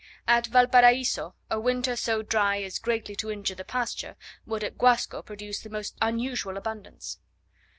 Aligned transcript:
At 0.27 0.47
Valparaiso 0.47 1.35
a 1.51 1.59
winter 1.59 1.95
so 1.95 2.23
dry 2.23 2.59
as 2.63 2.79
greatly 2.79 3.15
to 3.17 3.29
injure 3.29 3.53
the 3.53 3.63
pasture, 3.63 4.15
would 4.47 4.63
at 4.63 4.75
Guasco 4.75 5.21
produce 5.21 5.59
the 5.59 5.69
most 5.69 5.95
unusual 6.01 6.57
abundance. 6.57 7.19